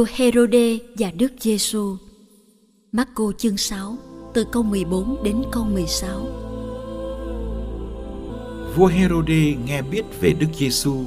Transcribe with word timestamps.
Vua 0.00 0.06
Herode 0.16 0.78
và 0.98 1.10
Đức 1.18 1.32
Giêsu. 1.40 1.96
Marco 2.92 3.24
chương 3.38 3.56
6 3.56 3.96
từ 4.34 4.46
câu 4.52 4.62
14 4.62 5.22
đến 5.22 5.42
câu 5.52 5.64
16. 5.64 6.20
Vua 8.76 8.86
Herode 8.86 9.54
nghe 9.64 9.82
biết 9.82 10.02
về 10.20 10.32
Đức 10.32 10.46
Giêsu 10.54 11.04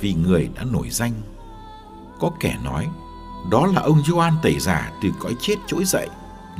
vì 0.00 0.14
người 0.14 0.48
đã 0.54 0.64
nổi 0.64 0.90
danh. 0.90 1.12
Có 2.20 2.30
kẻ 2.40 2.58
nói, 2.64 2.88
đó 3.50 3.66
là 3.66 3.80
ông 3.80 4.02
Gioan 4.06 4.32
tẩy 4.42 4.58
giả 4.58 4.92
từ 5.02 5.08
cõi 5.20 5.36
chết 5.40 5.54
trỗi 5.66 5.84
dậy 5.84 6.08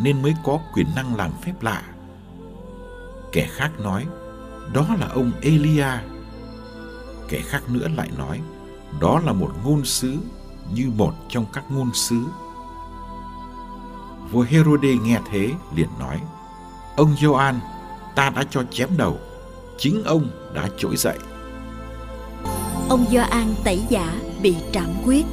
nên 0.02 0.22
mới 0.22 0.34
có 0.44 0.60
quyền 0.74 0.86
năng 0.96 1.16
làm 1.16 1.30
phép 1.42 1.62
lạ. 1.62 1.82
Kẻ 3.32 3.48
khác 3.50 3.70
nói, 3.80 4.06
đó 4.74 4.86
là 5.00 5.08
ông 5.08 5.32
Elia. 5.42 5.90
Kẻ 7.28 7.40
khác 7.44 7.62
nữa 7.70 7.88
lại 7.96 8.10
nói, 8.18 8.40
đó 9.00 9.20
là 9.24 9.32
một 9.32 9.50
ngôn 9.64 9.84
sứ 9.84 10.16
như 10.74 10.90
một 10.96 11.12
trong 11.28 11.44
các 11.52 11.64
ngôn 11.70 11.90
sứ. 11.94 12.24
Vua 14.32 14.42
Herode 14.42 14.88
nghe 15.02 15.20
thế 15.30 15.50
liền 15.74 15.88
nói, 15.98 16.20
Ông 16.96 17.16
Gioan, 17.20 17.60
ta 18.14 18.30
đã 18.30 18.44
cho 18.50 18.62
chém 18.70 18.88
đầu, 18.96 19.18
chính 19.78 20.04
ông 20.04 20.30
đã 20.54 20.68
trỗi 20.78 20.96
dậy. 20.96 21.18
Ông 22.88 23.06
Gioan 23.10 23.54
tẩy 23.64 23.82
giả 23.88 24.20
bị 24.42 24.54
trảm 24.72 24.88
quyết. 25.04 25.24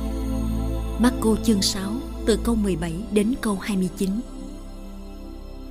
Marco 0.99 1.35
chương 1.43 1.61
6 1.61 1.93
từ 2.25 2.39
câu 2.43 2.55
17 2.55 2.93
đến 3.11 3.33
câu 3.41 3.57
29. 3.61 4.09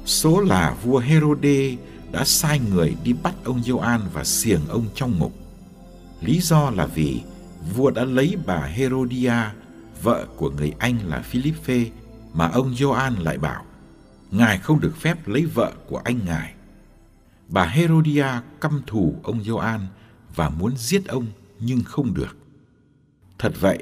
Số 0.06 0.40
là 0.40 0.76
vua 0.82 0.98
Herode 0.98 1.76
đã 2.12 2.24
sai 2.24 2.60
người 2.70 2.96
đi 3.04 3.12
bắt 3.12 3.34
ông 3.44 3.62
Gioan 3.62 4.00
và 4.12 4.24
xiềng 4.24 4.60
ông 4.68 4.84
trong 4.94 5.18
ngục. 5.18 5.32
Lý 6.20 6.40
do 6.40 6.70
là 6.70 6.86
vì 6.86 7.20
vua 7.70 7.90
đã 7.90 8.04
lấy 8.04 8.36
bà 8.46 8.60
Herodia, 8.60 9.34
vợ 10.02 10.26
của 10.36 10.50
người 10.50 10.72
anh 10.78 10.98
là 11.06 11.20
Philippe, 11.20 11.84
mà 12.34 12.48
ông 12.48 12.74
Gioan 12.74 13.14
lại 13.14 13.38
bảo, 13.38 13.64
ngài 14.30 14.58
không 14.58 14.80
được 14.80 14.96
phép 14.96 15.28
lấy 15.28 15.46
vợ 15.46 15.72
của 15.88 15.98
anh 16.04 16.18
ngài. 16.24 16.54
Bà 17.48 17.64
Herodia 17.64 18.26
căm 18.60 18.80
thù 18.86 19.14
ông 19.22 19.44
Gioan 19.44 19.80
và 20.34 20.48
muốn 20.48 20.76
giết 20.76 21.06
ông 21.06 21.26
nhưng 21.60 21.82
không 21.84 22.14
được. 22.14 22.36
Thật 23.38 23.52
vậy, 23.60 23.78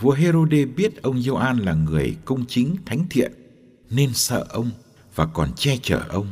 vua 0.00 0.12
Herode 0.12 0.64
biết 0.64 1.02
ông 1.02 1.22
Gioan 1.22 1.58
là 1.58 1.74
người 1.74 2.16
công 2.24 2.44
chính 2.46 2.76
thánh 2.86 3.06
thiện 3.10 3.32
nên 3.90 4.14
sợ 4.14 4.46
ông 4.48 4.70
và 5.14 5.26
còn 5.26 5.52
che 5.56 5.76
chở 5.82 6.04
ông. 6.08 6.26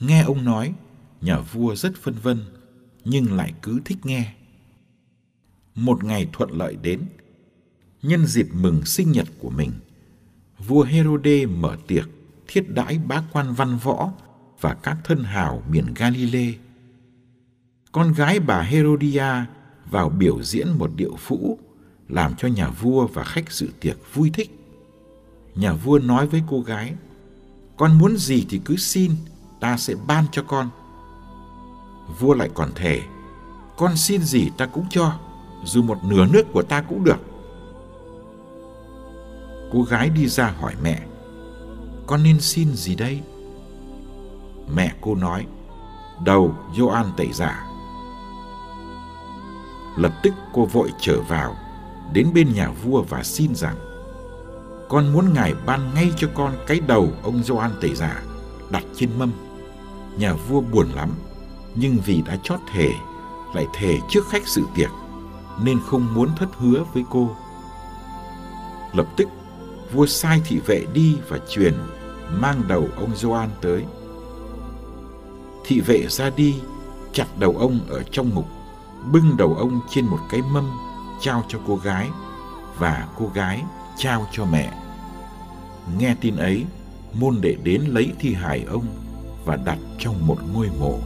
Nghe 0.00 0.22
ông 0.22 0.44
nói, 0.44 0.74
nhà 1.20 1.38
vua 1.38 1.74
rất 1.74 1.92
phân 2.02 2.14
vân 2.22 2.38
nhưng 3.04 3.36
lại 3.36 3.54
cứ 3.62 3.80
thích 3.84 4.06
nghe 4.06 4.34
một 5.76 6.04
ngày 6.04 6.28
thuận 6.32 6.50
lợi 6.50 6.76
đến. 6.82 7.00
Nhân 8.02 8.26
dịp 8.26 8.48
mừng 8.52 8.84
sinh 8.84 9.12
nhật 9.12 9.28
của 9.38 9.50
mình, 9.50 9.72
vua 10.58 10.82
Herode 10.82 11.46
mở 11.46 11.76
tiệc 11.86 12.08
thiết 12.48 12.70
đãi 12.74 12.98
bá 12.98 13.22
quan 13.32 13.54
văn 13.54 13.78
võ 13.82 14.12
và 14.60 14.74
các 14.74 14.96
thân 15.04 15.24
hào 15.24 15.62
miền 15.70 15.94
Galilee. 15.94 16.54
Con 17.92 18.12
gái 18.12 18.40
bà 18.40 18.62
Herodia 18.62 19.44
vào 19.90 20.08
biểu 20.08 20.42
diễn 20.42 20.68
một 20.78 20.90
điệu 20.96 21.16
phũ 21.16 21.58
làm 22.08 22.34
cho 22.34 22.48
nhà 22.48 22.70
vua 22.70 23.06
và 23.06 23.24
khách 23.24 23.52
dự 23.52 23.68
tiệc 23.80 23.96
vui 24.14 24.30
thích. 24.30 24.50
Nhà 25.54 25.72
vua 25.72 25.98
nói 25.98 26.26
với 26.26 26.42
cô 26.48 26.60
gái, 26.60 26.94
con 27.76 27.98
muốn 27.98 28.16
gì 28.16 28.46
thì 28.48 28.60
cứ 28.64 28.76
xin, 28.76 29.12
ta 29.60 29.76
sẽ 29.76 29.94
ban 30.06 30.24
cho 30.32 30.42
con. 30.42 30.70
Vua 32.20 32.34
lại 32.34 32.50
còn 32.54 32.70
thề, 32.74 33.02
con 33.76 33.96
xin 33.96 34.22
gì 34.22 34.50
ta 34.56 34.66
cũng 34.66 34.86
cho 34.90 35.18
dù 35.66 35.82
một 35.82 36.04
nửa 36.04 36.26
nước 36.26 36.42
của 36.52 36.62
ta 36.62 36.80
cũng 36.80 37.04
được. 37.04 37.18
Cô 39.72 39.82
gái 39.82 40.10
đi 40.10 40.28
ra 40.28 40.54
hỏi 40.60 40.74
mẹ, 40.82 41.02
con 42.06 42.22
nên 42.22 42.40
xin 42.40 42.72
gì 42.74 42.94
đây? 42.94 43.20
Mẹ 44.74 44.92
cô 45.00 45.14
nói, 45.14 45.46
đầu 46.24 46.54
Gioan 46.76 47.06
tẩy 47.16 47.32
giả. 47.32 47.66
Lập 49.96 50.12
tức 50.22 50.34
cô 50.52 50.64
vội 50.64 50.92
trở 51.00 51.20
vào, 51.20 51.56
đến 52.12 52.30
bên 52.34 52.54
nhà 52.54 52.70
vua 52.70 53.02
và 53.02 53.22
xin 53.22 53.54
rằng, 53.54 53.76
con 54.88 55.12
muốn 55.12 55.32
ngài 55.34 55.54
ban 55.66 55.94
ngay 55.94 56.12
cho 56.16 56.28
con 56.34 56.54
cái 56.66 56.80
đầu 56.86 57.08
ông 57.22 57.42
Gioan 57.42 57.70
tẩy 57.80 57.94
giả 57.94 58.22
đặt 58.70 58.84
trên 58.96 59.10
mâm. 59.18 59.32
Nhà 60.18 60.34
vua 60.34 60.60
buồn 60.60 60.86
lắm, 60.94 61.10
nhưng 61.74 61.98
vì 62.06 62.22
đã 62.22 62.36
chót 62.42 62.60
thề, 62.72 62.90
lại 63.54 63.66
thề 63.74 63.98
trước 64.10 64.28
khách 64.28 64.48
sự 64.48 64.62
tiệc 64.74 64.90
nên 65.62 65.80
không 65.86 66.14
muốn 66.14 66.28
thất 66.36 66.48
hứa 66.58 66.84
với 66.94 67.04
cô. 67.10 67.36
Lập 68.92 69.06
tức, 69.16 69.28
vua 69.92 70.06
sai 70.06 70.40
thị 70.44 70.60
vệ 70.66 70.86
đi 70.92 71.16
và 71.28 71.38
truyền 71.48 71.74
mang 72.30 72.62
đầu 72.68 72.88
ông 72.96 73.16
Gioan 73.16 73.50
tới. 73.60 73.84
Thị 75.64 75.80
vệ 75.80 76.06
ra 76.08 76.30
đi, 76.30 76.54
chặt 77.12 77.26
đầu 77.38 77.56
ông 77.58 77.80
ở 77.88 78.02
trong 78.02 78.34
ngục, 78.34 78.46
bưng 79.12 79.36
đầu 79.36 79.54
ông 79.54 79.80
trên 79.90 80.06
một 80.06 80.20
cái 80.30 80.42
mâm 80.42 80.70
trao 81.20 81.44
cho 81.48 81.58
cô 81.66 81.76
gái 81.76 82.08
và 82.78 83.08
cô 83.18 83.30
gái 83.34 83.62
trao 83.96 84.26
cho 84.32 84.44
mẹ. 84.44 84.82
Nghe 85.98 86.14
tin 86.20 86.36
ấy, 86.36 86.64
môn 87.12 87.38
đệ 87.40 87.56
đến 87.62 87.82
lấy 87.82 88.12
thi 88.18 88.34
hài 88.34 88.64
ông 88.64 88.86
và 89.44 89.56
đặt 89.56 89.78
trong 89.98 90.26
một 90.26 90.38
ngôi 90.54 90.70
mộ. 90.80 90.98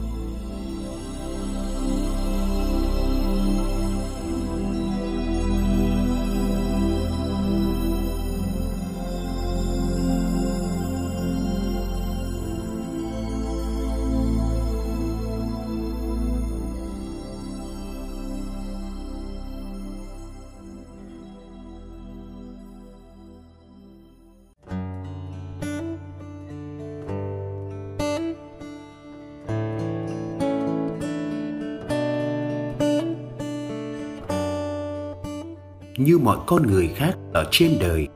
Như 36.03 36.17
mọi 36.17 36.37
con 36.45 36.67
người 36.67 36.87
khác 36.95 37.13
ở 37.33 37.47
trên 37.51 37.77
đời. 37.79 38.07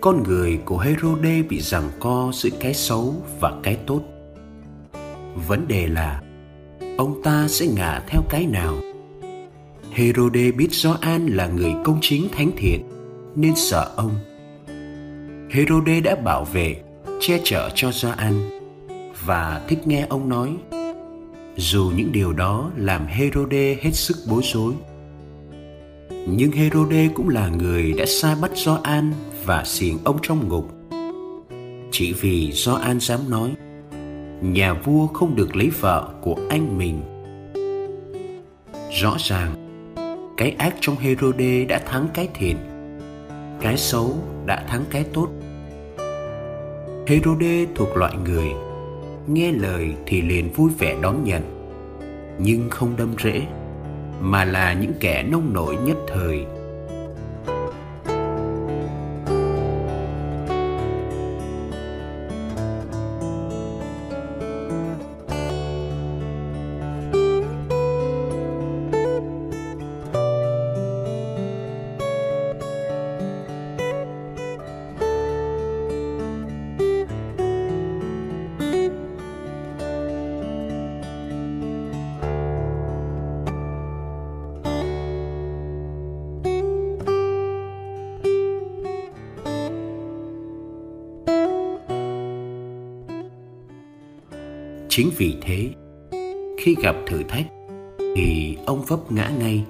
Con 0.00 0.22
người 0.22 0.58
của 0.64 0.78
Herode 0.78 1.42
bị 1.42 1.60
giằng 1.60 1.90
co 2.00 2.30
giữa 2.34 2.50
cái 2.60 2.74
xấu 2.74 3.14
và 3.40 3.52
cái 3.62 3.76
tốt. 3.86 4.00
Vấn 5.48 5.68
đề 5.68 5.86
là, 5.86 6.22
ông 6.98 7.22
ta 7.22 7.48
sẽ 7.48 7.66
ngả 7.66 8.02
theo 8.06 8.22
cái 8.28 8.46
nào? 8.46 8.76
Herode 9.92 10.52
biết 10.52 10.68
Gioan 10.70 11.26
là 11.26 11.46
người 11.46 11.72
công 11.84 11.98
chính 12.00 12.28
thánh 12.32 12.50
thiện, 12.56 12.88
nên 13.34 13.52
sợ 13.56 13.92
ông. 13.96 14.14
Herode 15.50 16.00
đã 16.00 16.14
bảo 16.14 16.44
vệ, 16.44 16.76
che 17.20 17.40
chở 17.44 17.70
cho 17.74 17.90
Gioan, 17.92 18.50
và 19.26 19.64
thích 19.68 19.86
nghe 19.86 20.06
ông 20.08 20.28
nói. 20.28 20.56
Dù 21.56 21.92
những 21.96 22.12
điều 22.12 22.32
đó 22.32 22.70
làm 22.76 23.06
Herode 23.06 23.76
hết 23.80 23.90
sức 23.92 24.16
bối 24.30 24.42
rối 24.44 24.72
nhưng 26.10 26.52
Herode 26.52 27.08
cũng 27.14 27.28
là 27.28 27.48
người 27.48 27.92
đã 27.92 28.04
sai 28.06 28.34
bắt 28.42 28.50
Gioan 28.54 29.12
và 29.44 29.64
xiềng 29.64 29.98
ông 30.04 30.18
trong 30.22 30.48
ngục. 30.48 30.70
Chỉ 31.90 32.12
vì 32.12 32.52
Gioan 32.52 33.00
dám 33.00 33.20
nói, 33.28 33.54
nhà 34.42 34.72
vua 34.72 35.06
không 35.06 35.36
được 35.36 35.56
lấy 35.56 35.70
vợ 35.80 36.08
của 36.20 36.36
anh 36.48 36.78
mình. 36.78 37.02
Rõ 39.02 39.16
ràng, 39.18 39.54
cái 40.36 40.54
ác 40.58 40.76
trong 40.80 40.96
herode 40.96 41.64
đã 41.64 41.78
thắng 41.78 42.08
cái 42.14 42.28
thiện, 42.34 42.56
cái 43.60 43.76
xấu 43.76 44.16
đã 44.46 44.64
thắng 44.68 44.84
cái 44.90 45.04
tốt. 45.04 45.28
Herode 47.06 47.66
thuộc 47.74 47.96
loại 47.96 48.14
người, 48.24 48.48
nghe 49.26 49.52
lời 49.52 49.94
thì 50.06 50.22
liền 50.22 50.52
vui 50.52 50.70
vẻ 50.78 50.96
đón 51.02 51.24
nhận, 51.24 51.42
nhưng 52.38 52.70
không 52.70 52.96
đâm 52.96 53.14
rễ 53.22 53.42
mà 54.20 54.44
là 54.44 54.72
những 54.72 54.92
kẻ 55.00 55.22
nông 55.22 55.52
nổi 55.52 55.76
nhất 55.76 55.96
thời. 56.08 56.46
Chính 94.90 95.10
vì 95.16 95.36
thế, 95.42 95.70
khi 96.58 96.76
gặp 96.82 96.96
thử 97.06 97.22
thách, 97.22 97.46
thì 98.16 98.56
ông 98.66 98.82
vấp 98.88 99.12
ngã 99.12 99.30
ngay. 99.38 99.64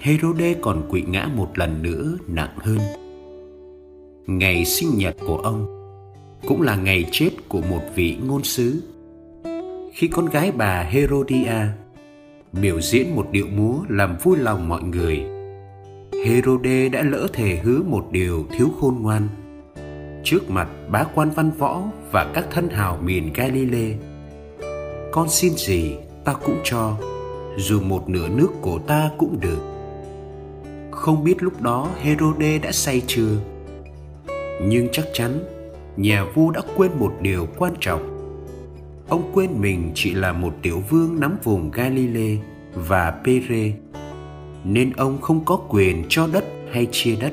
Herode 0.00 0.54
còn 0.54 0.88
quỵ 0.90 1.02
ngã 1.02 1.28
một 1.36 1.58
lần 1.58 1.82
nữa 1.82 2.16
nặng 2.26 2.56
hơn. 2.56 2.78
Ngày 4.26 4.64
sinh 4.64 4.90
nhật 4.96 5.16
của 5.26 5.36
ông 5.36 5.66
cũng 6.46 6.62
là 6.62 6.76
ngày 6.76 7.04
chết 7.10 7.30
của 7.48 7.60
một 7.70 7.82
vị 7.94 8.16
ngôn 8.26 8.44
sứ. 8.44 8.82
Khi 9.92 10.08
con 10.08 10.26
gái 10.26 10.52
bà 10.52 10.82
herodia 10.82 11.66
biểu 12.52 12.80
diễn 12.80 13.16
một 13.16 13.28
điệu 13.32 13.46
múa 13.46 13.74
làm 13.88 14.16
vui 14.22 14.36
lòng 14.38 14.68
mọi 14.68 14.82
người, 14.82 15.22
herode 16.26 16.88
đã 16.88 17.02
lỡ 17.02 17.26
thề 17.32 17.56
hứa 17.56 17.82
một 17.82 18.08
điều 18.12 18.46
thiếu 18.50 18.68
khôn 18.80 19.02
ngoan 19.02 19.28
trước 20.24 20.50
mặt 20.50 20.68
bá 20.88 21.04
quan 21.14 21.30
văn 21.30 21.50
võ 21.58 21.82
và 22.12 22.32
các 22.34 22.46
thân 22.50 22.68
hào 22.68 22.98
miền 23.02 23.32
Galilee. 23.32 23.96
Con 25.12 25.28
xin 25.28 25.52
gì 25.56 25.96
ta 26.24 26.34
cũng 26.44 26.60
cho, 26.64 26.96
dù 27.56 27.80
một 27.80 28.08
nửa 28.08 28.28
nước 28.28 28.48
của 28.60 28.78
ta 28.78 29.10
cũng 29.18 29.40
được. 29.40 29.60
Không 30.90 31.24
biết 31.24 31.42
lúc 31.42 31.60
đó 31.60 31.88
Herode 32.00 32.58
đã 32.58 32.72
say 32.72 33.02
chưa, 33.06 33.36
nhưng 34.62 34.88
chắc 34.92 35.04
chắn 35.12 35.38
nhà 35.96 36.24
vua 36.34 36.50
đã 36.50 36.60
quên 36.76 36.90
một 36.98 37.12
điều 37.20 37.46
quan 37.58 37.72
trọng. 37.80 38.14
Ông 39.08 39.30
quên 39.34 39.60
mình 39.60 39.90
chỉ 39.94 40.14
là 40.14 40.32
một 40.32 40.54
tiểu 40.62 40.82
vương 40.90 41.20
nắm 41.20 41.36
vùng 41.44 41.70
Galilee 41.70 42.36
và 42.74 43.14
Pere, 43.24 43.72
nên 44.64 44.92
ông 44.96 45.20
không 45.20 45.44
có 45.44 45.56
quyền 45.56 46.04
cho 46.08 46.26
đất 46.32 46.44
hay 46.72 46.86
chia 46.92 47.16
đất 47.16 47.32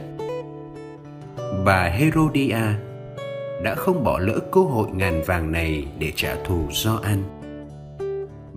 bà 1.65 1.83
Herodia 1.83 2.62
đã 3.63 3.75
không 3.75 4.03
bỏ 4.03 4.19
lỡ 4.19 4.39
cơ 4.51 4.62
hội 4.62 4.88
ngàn 4.94 5.23
vàng 5.25 5.51
này 5.51 5.88
để 6.00 6.12
trả 6.15 6.35
thù 6.44 6.67
do 6.71 7.00
ăn. 7.03 7.23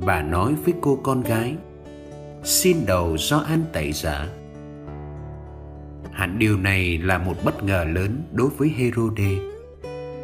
Bà 0.07 0.23
nói 0.23 0.55
với 0.65 0.75
cô 0.81 0.99
con 1.03 1.23
gái, 1.23 1.55
xin 2.45 2.77
đầu 2.87 3.17
do 3.19 3.39
ăn 3.39 3.65
tẩy 3.73 3.93
giả. 3.93 4.29
Hẳn 6.13 6.39
điều 6.39 6.57
này 6.57 6.99
là 6.99 7.19
một 7.19 7.35
bất 7.45 7.65
ngờ 7.65 7.85
lớn 7.93 8.23
đối 8.33 8.49
với 8.49 8.69
Herode. 8.69 9.31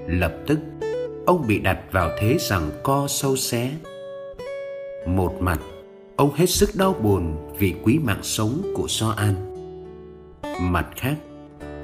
Lập 0.07 0.35
tức, 0.47 0.59
ông 1.27 1.45
bị 1.47 1.59
đặt 1.59 1.79
vào 1.93 2.11
thế 2.19 2.37
rằng 2.39 2.71
co 2.83 3.07
sâu 3.09 3.37
xé. 3.37 3.71
Một 5.07 5.35
mặt, 5.41 5.61
ông 6.17 6.35
hết 6.35 6.47
sức 6.47 6.71
đau 6.79 6.95
buồn 7.03 7.37
vì 7.59 7.75
quý 7.83 7.99
mạng 8.05 8.23
sống 8.23 8.63
của 8.75 8.87
do 8.89 9.09
an. 9.09 9.35
Mặt 10.61 10.87
khác, 10.97 11.15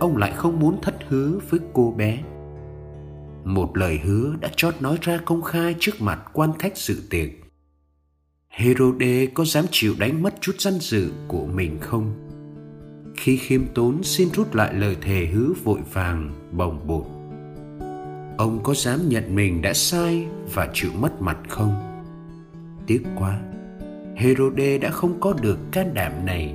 ông 0.00 0.16
lại 0.16 0.32
không 0.36 0.60
muốn 0.60 0.80
thất 0.82 0.94
hứa 1.08 1.38
với 1.50 1.60
cô 1.72 1.94
bé. 1.98 2.18
Một 3.44 3.76
lời 3.76 3.98
hứa 3.98 4.34
đã 4.40 4.48
chót 4.56 4.74
nói 4.80 4.98
ra 5.00 5.18
công 5.24 5.42
khai 5.42 5.74
trước 5.80 6.00
mặt 6.00 6.20
quan 6.32 6.52
khách 6.58 6.76
dự 6.76 6.96
tiệc. 7.10 7.28
Herode 8.48 9.26
có 9.26 9.44
dám 9.44 9.64
chịu 9.70 9.94
đánh 9.98 10.22
mất 10.22 10.34
chút 10.40 10.52
danh 10.58 10.78
dự 10.80 11.10
của 11.28 11.46
mình 11.46 11.78
không? 11.80 12.14
Khi 13.16 13.36
khiêm 13.36 13.62
tốn 13.74 14.02
xin 14.02 14.28
rút 14.34 14.54
lại 14.54 14.74
lời 14.74 14.96
thề 15.00 15.26
hứa 15.26 15.52
vội 15.64 15.80
vàng, 15.92 16.32
bồng 16.52 16.86
bột. 16.86 17.06
Ông 18.38 18.60
có 18.62 18.74
dám 18.74 19.08
nhận 19.08 19.34
mình 19.34 19.62
đã 19.62 19.72
sai 19.74 20.26
và 20.54 20.68
chịu 20.72 20.90
mất 21.00 21.22
mặt 21.22 21.38
không? 21.48 21.74
Tiếc 22.86 23.02
quá, 23.18 23.40
herode 24.16 24.78
đã 24.78 24.90
không 24.90 25.20
có 25.20 25.32
được 25.42 25.58
can 25.72 25.94
đảm 25.94 26.12
này. 26.24 26.54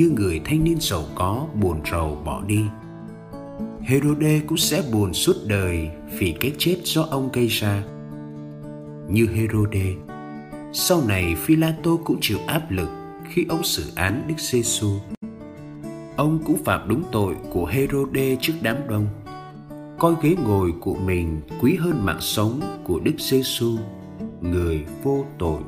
Như 0.00 0.10
người 0.16 0.40
thanh 0.44 0.64
niên 0.64 0.76
giàu 0.80 1.04
có 1.14 1.46
buồn 1.62 1.80
rầu 1.90 2.22
bỏ 2.24 2.42
đi 2.46 2.60
Herode 3.82 4.40
cũng 4.46 4.58
sẽ 4.58 4.82
buồn 4.92 5.14
suốt 5.14 5.36
đời 5.46 5.90
vì 6.18 6.34
cái 6.40 6.52
chết 6.58 6.76
do 6.84 7.02
ông 7.02 7.28
gây 7.32 7.46
ra. 7.46 7.84
Như 9.08 9.26
Herode, 9.26 9.94
sau 10.72 11.02
này 11.08 11.34
Phila 11.38 11.74
tô 11.82 12.00
cũng 12.04 12.18
chịu 12.20 12.38
áp 12.46 12.70
lực 12.70 12.88
khi 13.30 13.46
ông 13.48 13.64
xử 13.64 13.92
án 13.94 14.24
Đức 14.28 14.34
Giêsu. 14.38 14.88
Ông 16.16 16.38
cũng 16.46 16.64
phạm 16.64 16.88
đúng 16.88 17.02
tội 17.12 17.36
của 17.52 17.66
Herode 17.66 18.36
trước 18.40 18.54
đám 18.62 18.76
đông, 18.88 19.06
coi 19.98 20.14
ghế 20.22 20.36
ngồi 20.46 20.72
của 20.80 20.94
mình 20.94 21.40
quý 21.60 21.76
hơn 21.76 22.06
mạng 22.06 22.20
sống 22.20 22.60
của 22.84 23.00
Đức 23.00 23.14
Giêsu, 23.18 23.76
người 24.40 24.84
vô 25.02 25.24
tội. 25.38 25.60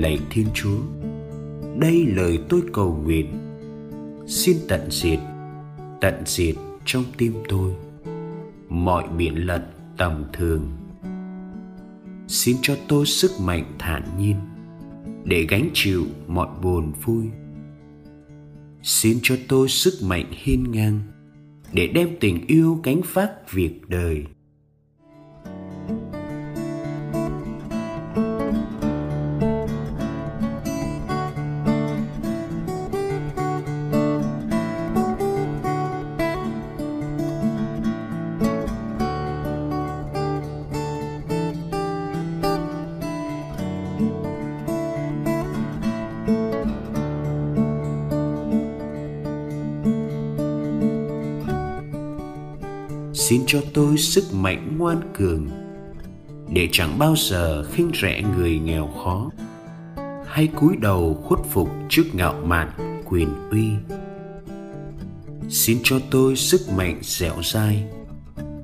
Lạy 0.00 0.18
Thiên 0.30 0.46
Chúa, 0.54 0.78
đây 1.78 2.06
lời 2.06 2.38
tôi 2.48 2.60
cầu 2.72 3.02
nguyện. 3.04 3.26
Xin 4.26 4.56
tận 4.68 4.80
diệt, 4.90 5.18
tận 6.00 6.14
diệt 6.26 6.54
trong 6.84 7.04
tim 7.18 7.32
tôi 7.48 7.72
mọi 8.68 9.08
biện 9.18 9.46
lật 9.46 9.66
tầm 9.96 10.24
thường. 10.32 10.70
Xin 12.28 12.56
cho 12.62 12.76
tôi 12.88 13.06
sức 13.06 13.30
mạnh 13.40 13.64
thản 13.78 14.02
nhiên 14.18 14.36
để 15.24 15.46
gánh 15.48 15.70
chịu 15.74 16.04
mọi 16.26 16.48
buồn 16.62 16.92
vui. 17.04 17.24
Xin 18.82 19.18
cho 19.22 19.36
tôi 19.48 19.68
sức 19.68 19.94
mạnh 20.02 20.26
hiên 20.30 20.72
ngang 20.72 21.00
để 21.72 21.86
đem 21.86 22.08
tình 22.20 22.46
yêu 22.46 22.80
cánh 22.82 23.00
phát 23.04 23.52
việc 23.52 23.80
đời. 23.88 24.24
Xin 53.30 53.42
cho 53.46 53.60
tôi 53.74 53.98
sức 53.98 54.24
mạnh 54.34 54.78
ngoan 54.78 55.00
cường, 55.14 55.48
để 56.52 56.68
chẳng 56.72 56.98
bao 56.98 57.14
giờ 57.16 57.64
khinh 57.64 57.90
rẻ 58.02 58.22
người 58.36 58.58
nghèo 58.58 58.86
khó. 59.04 59.30
Hay 60.26 60.46
cúi 60.46 60.76
đầu 60.76 61.22
khuất 61.24 61.40
phục 61.50 61.70
trước 61.88 62.02
ngạo 62.12 62.34
mạn, 62.44 62.70
quyền 63.04 63.28
uy. 63.50 63.68
Xin 65.48 65.78
cho 65.82 66.00
tôi 66.10 66.36
sức 66.36 66.60
mạnh 66.76 66.98
dẻo 67.02 67.34
dai, 67.42 67.84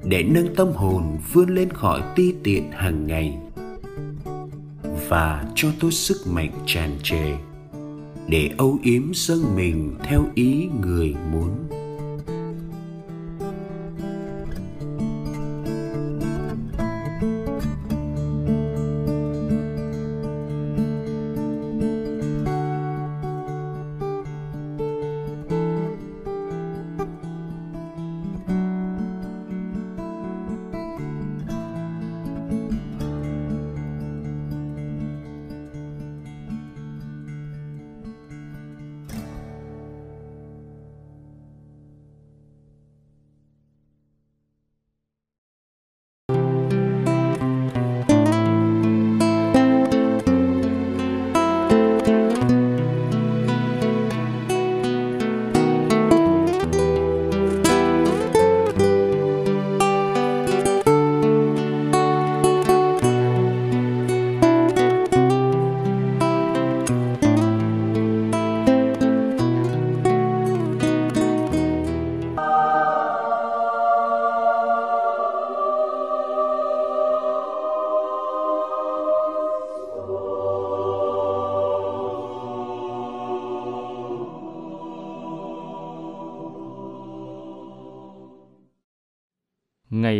để 0.04 0.22
nâng 0.22 0.54
tâm 0.54 0.72
hồn 0.72 1.18
vươn 1.32 1.48
lên 1.48 1.70
khỏi 1.70 2.02
ti 2.16 2.34
tiện 2.44 2.70
hàng 2.70 3.06
ngày. 3.06 3.38
Và 5.08 5.44
cho 5.54 5.68
tôi 5.80 5.92
sức 5.92 6.26
mạnh 6.26 6.52
tràn 6.66 6.90
trề, 7.02 7.36
để 8.28 8.50
âu 8.58 8.78
yếm 8.82 9.02
dâng 9.14 9.56
mình 9.56 9.94
theo 10.04 10.24
ý 10.34 10.68
người 10.82 11.14
muốn. 11.32 11.50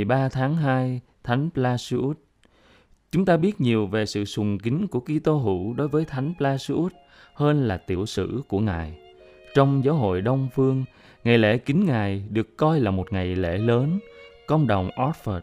Ngày 0.07 0.19
3 0.19 0.29
tháng 0.29 0.57
2, 0.57 1.01
Thánh 1.25 1.49
Blasius. 1.55 2.17
Chúng 3.13 3.25
ta 3.25 3.37
biết 3.37 3.61
nhiều 3.61 3.87
về 3.87 4.07
sự 4.07 4.25
sùng 4.25 4.59
kính 4.59 4.87
của 4.87 5.01
Kitô 5.01 5.37
hữu 5.37 5.75
đối 5.75 5.89
với 5.89 6.05
Thánh 6.05 6.35
Blasius 6.39 6.93
hơn 7.35 7.69
là 7.69 7.77
tiểu 7.77 8.07
sử 8.07 8.43
của 8.49 8.61
Ngài. 8.61 8.99
Trong 9.55 9.85
giáo 9.85 9.95
hội 9.95 10.21
Đông 10.21 10.49
Phương, 10.55 10.85
ngày 11.25 11.39
lễ 11.39 11.59
kính 11.59 11.85
Ngài 11.85 12.25
được 12.31 12.57
coi 12.57 12.81
là 12.81 12.91
một 12.91 13.13
ngày 13.13 13.37
lễ 13.37 13.59
lớn. 13.59 13.99
Công 14.47 14.67
đồng 14.67 14.91
Oxford 14.97 15.41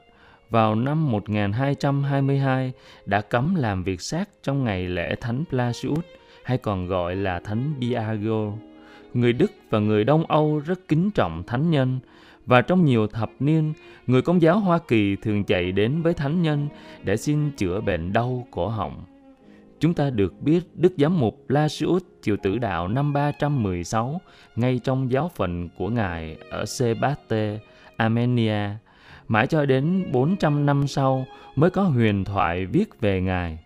vào 0.49 0.75
năm 0.75 1.11
1222 1.11 2.71
đã 3.05 3.21
cấm 3.21 3.55
làm 3.55 3.83
việc 3.83 4.01
sát 4.01 4.29
trong 4.43 4.63
ngày 4.63 4.87
lễ 4.87 5.15
Thánh 5.21 5.43
Blasius 5.51 6.05
hay 6.43 6.57
còn 6.57 6.87
gọi 6.87 7.15
là 7.15 7.39
Thánh 7.39 7.73
Biagio. 7.79 8.51
Người 9.13 9.33
Đức 9.33 9.51
và 9.69 9.79
người 9.79 10.03
Đông 10.03 10.25
Âu 10.25 10.61
rất 10.65 10.87
kính 10.87 11.11
trọng 11.11 11.43
thánh 11.43 11.69
nhân 11.69 11.99
và 12.45 12.61
trong 12.61 12.85
nhiều 12.85 13.07
thập 13.07 13.29
niên, 13.39 13.73
người 14.07 14.21
công 14.21 14.41
giáo 14.41 14.59
Hoa 14.59 14.79
Kỳ 14.87 15.15
thường 15.15 15.43
chạy 15.43 15.71
đến 15.71 16.01
với 16.01 16.13
thánh 16.13 16.41
nhân 16.41 16.67
để 17.03 17.17
xin 17.17 17.51
chữa 17.51 17.81
bệnh 17.81 18.13
đau 18.13 18.47
cổ 18.51 18.67
họng. 18.67 19.03
Chúng 19.79 19.93
ta 19.93 20.09
được 20.09 20.41
biết 20.41 20.59
Đức 20.75 20.93
Giám 20.97 21.19
mục 21.19 21.49
Lasius 21.49 22.03
chịu 22.21 22.37
tử 22.43 22.57
đạo 22.57 22.87
năm 22.87 23.13
316 23.13 24.21
ngay 24.55 24.79
trong 24.83 25.11
giáo 25.11 25.31
phận 25.35 25.69
của 25.77 25.89
Ngài 25.89 26.37
ở 26.49 26.65
Sebaste, 26.65 27.59
Armenia. 27.97 28.69
Mãi 29.27 29.47
cho 29.47 29.65
đến 29.65 30.11
400 30.11 30.65
năm 30.65 30.87
sau 30.87 31.25
mới 31.55 31.69
có 31.69 31.83
huyền 31.83 32.23
thoại 32.23 32.65
viết 32.65 33.01
về 33.01 33.21
Ngài. 33.21 33.59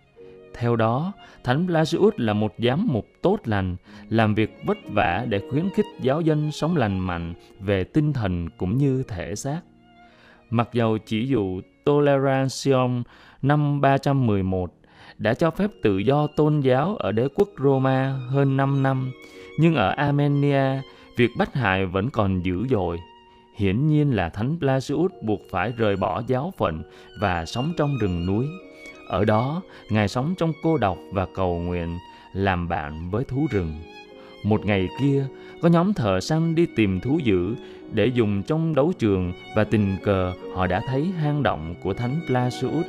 Theo 0.58 0.76
đó, 0.76 1.12
Thánh 1.44 1.66
Blasius 1.66 2.14
là 2.16 2.32
một 2.32 2.54
giám 2.58 2.86
mục 2.90 3.06
tốt 3.22 3.38
lành, 3.44 3.76
làm 4.08 4.34
việc 4.34 4.60
vất 4.66 4.78
vả 4.92 5.26
để 5.28 5.40
khuyến 5.50 5.70
khích 5.70 5.86
giáo 6.00 6.20
dân 6.20 6.52
sống 6.52 6.76
lành 6.76 6.98
mạnh 6.98 7.34
về 7.60 7.84
tinh 7.84 8.12
thần 8.12 8.48
cũng 8.56 8.78
như 8.78 9.02
thể 9.08 9.34
xác. 9.34 9.60
Mặc 10.50 10.68
dầu 10.72 10.98
chỉ 10.98 11.26
dụ 11.26 11.60
Toleration 11.84 13.02
năm 13.42 13.80
311 13.80 14.74
đã 15.18 15.34
cho 15.34 15.50
phép 15.50 15.70
tự 15.82 15.98
do 15.98 16.26
tôn 16.26 16.60
giáo 16.60 16.96
ở 16.96 17.12
đế 17.12 17.28
quốc 17.34 17.48
Roma 17.58 18.18
hơn 18.28 18.56
5 18.56 18.82
năm, 18.82 19.12
nhưng 19.58 19.74
ở 19.74 19.88
Armenia, 19.88 20.80
việc 21.16 21.30
bắt 21.38 21.54
hại 21.54 21.86
vẫn 21.86 22.10
còn 22.10 22.42
dữ 22.42 22.66
dội. 22.70 22.98
Hiển 23.56 23.86
nhiên 23.86 24.10
là 24.10 24.28
Thánh 24.28 24.58
Blasius 24.58 25.12
buộc 25.22 25.40
phải 25.50 25.72
rời 25.76 25.96
bỏ 25.96 26.22
giáo 26.26 26.52
phận 26.58 26.82
và 27.20 27.46
sống 27.46 27.72
trong 27.76 27.98
rừng 28.00 28.26
núi. 28.26 28.46
Ở 29.08 29.24
đó, 29.24 29.62
Ngài 29.90 30.08
sống 30.08 30.34
trong 30.38 30.52
cô 30.62 30.78
độc 30.78 30.98
và 31.12 31.26
cầu 31.34 31.58
nguyện, 31.58 31.98
làm 32.32 32.68
bạn 32.68 33.10
với 33.10 33.24
thú 33.24 33.46
rừng. 33.50 33.74
Một 34.44 34.66
ngày 34.66 34.88
kia, 35.00 35.26
có 35.62 35.68
nhóm 35.68 35.92
thợ 35.92 36.20
săn 36.20 36.54
đi 36.54 36.66
tìm 36.76 37.00
thú 37.00 37.18
dữ 37.24 37.54
để 37.92 38.06
dùng 38.06 38.42
trong 38.42 38.74
đấu 38.74 38.92
trường 38.98 39.32
và 39.56 39.64
tình 39.64 39.96
cờ 40.04 40.32
họ 40.54 40.66
đã 40.66 40.80
thấy 40.88 41.04
hang 41.04 41.42
động 41.42 41.74
của 41.82 41.94
Thánh 41.94 42.20
Plasius. 42.26 42.86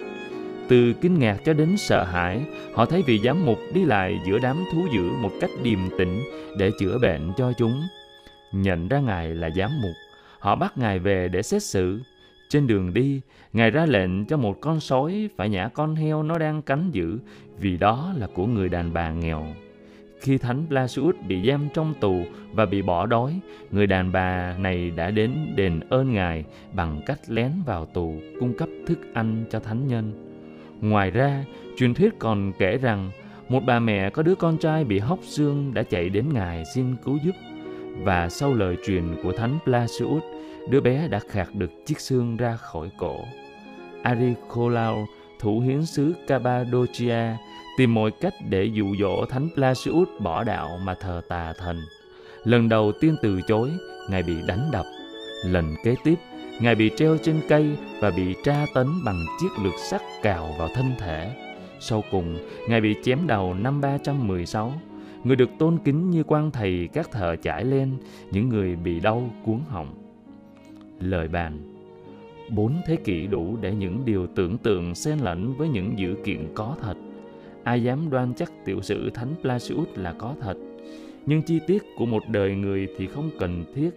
Từ 0.67 0.93
kinh 0.93 1.19
ngạc 1.19 1.37
cho 1.45 1.53
đến 1.53 1.77
sợ 1.77 2.03
hãi, 2.03 2.41
họ 2.73 2.85
thấy 2.85 3.03
vị 3.07 3.19
giám 3.23 3.45
mục 3.45 3.59
đi 3.73 3.85
lại 3.85 4.19
giữa 4.27 4.39
đám 4.39 4.63
thú 4.71 4.87
dữ 4.93 5.11
một 5.21 5.31
cách 5.41 5.49
điềm 5.63 5.79
tĩnh 5.97 6.21
để 6.57 6.71
chữa 6.79 6.97
bệnh 7.01 7.31
cho 7.37 7.53
chúng. 7.57 7.81
Nhận 8.51 8.87
ra 8.87 8.99
Ngài 8.99 9.29
là 9.29 9.49
giám 9.49 9.81
mục, 9.81 9.95
họ 10.39 10.55
bắt 10.55 10.77
Ngài 10.77 10.99
về 10.99 11.27
để 11.27 11.41
xét 11.41 11.63
xử. 11.63 11.99
Trên 12.49 12.67
đường 12.67 12.93
đi, 12.93 13.21
Ngài 13.53 13.71
ra 13.71 13.85
lệnh 13.85 14.25
cho 14.25 14.37
một 14.37 14.61
con 14.61 14.79
sói 14.79 15.29
phải 15.37 15.49
nhả 15.49 15.67
con 15.67 15.95
heo 15.95 16.23
nó 16.23 16.37
đang 16.37 16.61
cắn 16.61 16.91
giữ 16.91 17.19
vì 17.59 17.77
đó 17.77 18.13
là 18.17 18.27
của 18.33 18.45
người 18.45 18.69
đàn 18.69 18.93
bà 18.93 19.11
nghèo. 19.11 19.45
Khi 20.21 20.37
Thánh 20.37 20.65
Blasius 20.69 21.15
bị 21.27 21.47
giam 21.47 21.67
trong 21.73 21.93
tù 21.99 22.23
và 22.53 22.65
bị 22.65 22.81
bỏ 22.81 23.05
đói, 23.05 23.39
người 23.71 23.87
đàn 23.87 24.11
bà 24.11 24.57
này 24.57 24.91
đã 24.91 25.11
đến 25.11 25.31
đền 25.55 25.79
ơn 25.89 26.13
Ngài 26.13 26.45
bằng 26.73 27.01
cách 27.05 27.19
lén 27.27 27.51
vào 27.65 27.85
tù 27.85 28.15
cung 28.39 28.53
cấp 28.53 28.69
thức 28.85 28.99
ăn 29.13 29.45
cho 29.49 29.59
thánh 29.59 29.87
nhân. 29.87 30.35
Ngoài 30.81 31.11
ra, 31.11 31.45
truyền 31.77 31.93
thuyết 31.93 32.19
còn 32.19 32.53
kể 32.59 32.77
rằng 32.77 33.11
một 33.49 33.63
bà 33.65 33.79
mẹ 33.79 34.09
có 34.09 34.23
đứa 34.23 34.35
con 34.35 34.57
trai 34.57 34.83
bị 34.83 34.99
hóc 34.99 35.19
xương 35.23 35.73
đã 35.73 35.83
chạy 35.83 36.09
đến 36.09 36.25
Ngài 36.33 36.63
xin 36.75 36.95
cứu 37.05 37.17
giúp. 37.25 37.35
Và 38.03 38.29
sau 38.29 38.53
lời 38.53 38.75
truyền 38.85 39.03
của 39.23 39.31
Thánh 39.31 39.59
Blasius, 39.65 40.23
đứa 40.69 40.81
bé 40.81 41.07
đã 41.07 41.19
khạc 41.29 41.55
được 41.55 41.71
chiếc 41.85 41.99
xương 41.99 42.37
ra 42.37 42.55
khỏi 42.55 42.89
cổ. 42.97 43.19
Aricolau, 44.03 45.05
thủ 45.39 45.59
hiến 45.59 45.85
sứ 45.85 46.13
Cappadocia, 46.27 47.37
tìm 47.77 47.93
mọi 47.93 48.11
cách 48.11 48.33
để 48.49 48.63
dụ 48.63 48.95
dỗ 48.99 49.25
Thánh 49.25 49.49
Placius 49.55 50.07
bỏ 50.19 50.43
đạo 50.43 50.79
mà 50.83 50.93
thờ 50.93 51.21
tà 51.27 51.53
thần. 51.53 51.81
Lần 52.43 52.69
đầu 52.69 52.91
tiên 52.99 53.15
từ 53.21 53.41
chối, 53.47 53.71
Ngài 54.09 54.23
bị 54.23 54.35
đánh 54.47 54.69
đập. 54.71 54.85
Lần 55.45 55.75
kế 55.83 55.95
tiếp, 56.03 56.15
Ngài 56.61 56.75
bị 56.75 56.91
treo 56.97 57.17
trên 57.23 57.41
cây 57.49 57.77
và 58.01 58.11
bị 58.11 58.35
tra 58.43 58.65
tấn 58.73 58.87
bằng 59.05 59.25
chiếc 59.41 59.63
lược 59.63 59.73
sắt 59.89 60.01
cào 60.21 60.55
vào 60.59 60.69
thân 60.75 60.85
thể. 60.99 61.35
Sau 61.79 62.03
cùng, 62.11 62.37
Ngài 62.67 62.81
bị 62.81 62.95
chém 63.03 63.27
đầu 63.27 63.53
năm 63.53 63.81
316. 63.81 64.73
Người 65.23 65.35
được 65.35 65.49
tôn 65.59 65.77
kính 65.85 66.09
như 66.09 66.23
quan 66.23 66.51
thầy 66.51 66.89
các 66.93 67.11
thờ 67.11 67.35
trải 67.41 67.65
lên, 67.65 67.97
những 68.31 68.49
người 68.49 68.75
bị 68.75 68.99
đau 68.99 69.29
cuốn 69.45 69.59
họng. 69.69 70.08
Lời 70.99 71.27
bàn 71.27 71.59
Bốn 72.49 72.81
thế 72.87 72.95
kỷ 72.95 73.27
đủ 73.27 73.57
để 73.61 73.75
những 73.75 74.01
điều 74.05 74.27
tưởng 74.27 74.57
tượng 74.57 74.95
xen 74.95 75.19
lẫn 75.19 75.53
với 75.57 75.69
những 75.69 75.99
dữ 75.99 76.15
kiện 76.23 76.47
có 76.53 76.75
thật. 76.81 76.97
Ai 77.63 77.83
dám 77.83 78.09
đoan 78.09 78.33
chắc 78.33 78.51
tiểu 78.65 78.81
sử 78.81 79.09
Thánh 79.09 79.35
blasius 79.43 79.87
là 79.95 80.13
có 80.13 80.35
thật. 80.41 80.57
Nhưng 81.25 81.41
chi 81.41 81.59
tiết 81.67 81.83
của 81.97 82.05
một 82.05 82.23
đời 82.29 82.55
người 82.55 82.87
thì 82.97 83.07
không 83.07 83.29
cần 83.39 83.65
thiết. 83.75 83.89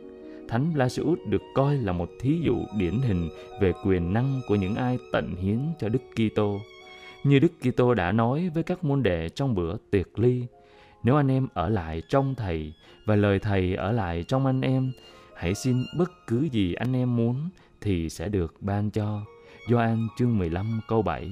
Thánh 0.48 0.74
blasius 0.74 1.18
được 1.26 1.42
coi 1.54 1.76
là 1.76 1.92
một 1.92 2.10
thí 2.20 2.40
dụ 2.42 2.56
điển 2.78 2.94
hình 3.02 3.28
về 3.60 3.72
quyền 3.86 4.12
năng 4.12 4.40
của 4.48 4.54
những 4.54 4.74
ai 4.74 4.98
tận 5.12 5.34
hiến 5.36 5.58
cho 5.78 5.88
Đức 5.88 6.02
Kitô. 6.14 6.60
Như 7.24 7.38
Đức 7.38 7.52
Kitô 7.60 7.94
đã 7.94 8.12
nói 8.12 8.50
với 8.54 8.62
các 8.62 8.84
môn 8.84 9.02
đệ 9.02 9.28
trong 9.28 9.54
bữa 9.54 9.76
tiệc 9.90 10.18
ly, 10.18 10.42
nếu 11.02 11.16
anh 11.16 11.28
em 11.28 11.48
ở 11.54 11.68
lại 11.68 12.02
trong 12.08 12.34
Thầy 12.34 12.72
và 13.06 13.16
lời 13.16 13.38
Thầy 13.38 13.74
ở 13.74 13.92
lại 13.92 14.24
trong 14.28 14.46
anh 14.46 14.60
em, 14.60 14.92
hãy 15.42 15.54
xin 15.54 15.84
bất 15.96 16.26
cứ 16.26 16.48
gì 16.52 16.74
anh 16.74 16.96
em 16.96 17.16
muốn 17.16 17.48
thì 17.80 18.10
sẽ 18.10 18.28
được 18.28 18.54
ban 18.60 18.90
cho. 18.90 19.20
Gioan 19.68 20.08
chương 20.18 20.38
15 20.38 20.80
câu 20.88 21.02
7 21.02 21.30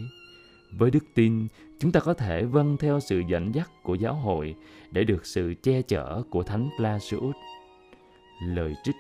Với 0.79 0.91
đức 0.91 1.05
tin, 1.15 1.47
chúng 1.79 1.93
ta 1.93 2.01
có 2.01 2.15
thể 2.15 2.45
vâng 2.45 2.77
theo 2.77 3.01
sự 3.01 3.23
dẫn 3.29 3.55
dắt 3.55 3.71
của 3.83 3.95
giáo 3.95 4.15
hội 4.15 4.55
để 4.91 5.05
được 5.05 5.27
sự 5.27 5.55
che 5.63 5.83
chở 5.83 6.23
của 6.31 6.43
Thánh 6.43 6.69
Placius. 6.79 7.37
Lời 8.47 8.75
trích 8.85 8.97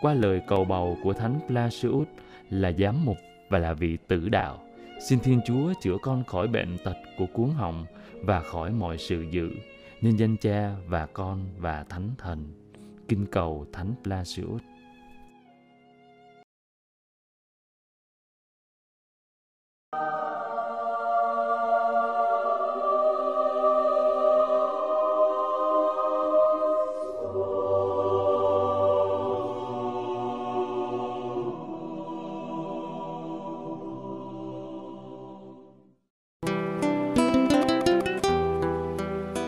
Qua 0.00 0.14
lời 0.14 0.40
cầu 0.48 0.64
bầu 0.64 0.98
của 1.02 1.12
Thánh 1.12 1.40
Placius 1.46 2.08
là 2.50 2.72
giám 2.72 3.04
mục 3.04 3.16
và 3.48 3.58
là 3.58 3.72
vị 3.72 3.98
tử 4.08 4.28
đạo, 4.28 4.64
xin 5.08 5.20
Thiên 5.20 5.40
Chúa 5.46 5.72
chữa 5.82 5.96
con 6.02 6.24
khỏi 6.24 6.48
bệnh 6.48 6.76
tật 6.84 6.96
của 7.18 7.26
cuốn 7.26 7.50
họng 7.50 7.86
và 8.22 8.40
khỏi 8.40 8.72
mọi 8.72 8.98
sự 8.98 9.24
dữ, 9.30 9.50
nhân 10.00 10.18
danh 10.18 10.36
Cha 10.36 10.74
và 10.86 11.06
Con 11.06 11.46
và 11.58 11.84
Thánh 11.88 12.10
Thần. 12.18 12.67
Kinh 13.08 13.26
cầu 13.26 13.66
Thánh 13.72 13.94
Blasius. 14.04 14.62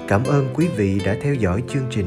Cảm 0.09 0.25
ơn 0.25 0.49
quý 0.55 0.69
vị 0.77 1.01
đã 1.05 1.17
theo 1.23 1.35
dõi 1.35 1.63
chương 1.69 1.87
trình. 1.91 2.07